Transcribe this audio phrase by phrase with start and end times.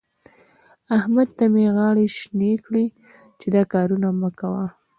[0.97, 2.85] احمد ته مې غاړې شينې کړې
[3.39, 4.65] چې دا کارونه مه کوه.